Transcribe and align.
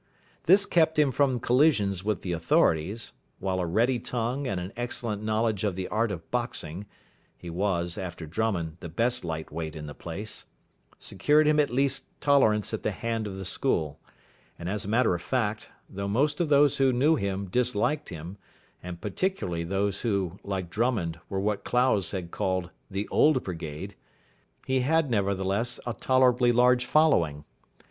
This 0.47 0.65
kept 0.65 0.97
him 0.97 1.11
from 1.11 1.39
collisions 1.39 2.03
with 2.03 2.23
the 2.23 2.31
authorities; 2.31 3.13
while 3.37 3.59
a 3.59 3.67
ready 3.67 3.99
tongue 3.99 4.47
and 4.47 4.59
an 4.59 4.73
excellent 4.75 5.21
knowledge 5.21 5.63
of 5.63 5.75
the 5.75 5.87
art 5.89 6.11
of 6.11 6.31
boxing 6.31 6.87
he 7.37 7.51
was, 7.51 7.99
after 7.99 8.25
Drummond, 8.25 8.77
the 8.79 8.89
best 8.89 9.23
Light 9.23 9.51
Weight 9.51 9.75
in 9.75 9.85
the 9.85 9.93
place 9.93 10.45
secured 10.97 11.45
him 11.45 11.59
at 11.59 11.69
least 11.69 12.05
tolerance 12.19 12.73
at 12.73 12.81
the 12.81 12.89
hand 12.89 13.27
of 13.27 13.37
the 13.37 13.45
school: 13.45 13.99
and, 14.57 14.67
as 14.67 14.85
a 14.85 14.89
matter 14.89 15.13
of 15.13 15.21
fact, 15.21 15.69
though 15.87 16.07
most 16.07 16.41
of 16.41 16.49
those 16.49 16.77
who 16.77 16.91
knew 16.91 17.15
him 17.15 17.45
disliked 17.45 18.09
him, 18.09 18.39
and 18.81 19.01
particularly 19.01 19.63
those 19.63 20.01
who, 20.01 20.39
like 20.43 20.71
Drummond, 20.71 21.19
were 21.29 21.39
what 21.39 21.63
Clowes 21.63 22.09
had 22.09 22.31
called 22.31 22.71
the 22.89 23.07
Old 23.09 23.43
Brigade, 23.43 23.93
he 24.65 24.79
had, 24.79 25.11
nevertheless, 25.11 25.79
a 25.85 25.93
tolerably 25.93 26.51
large 26.51 26.87
following. 26.87 27.43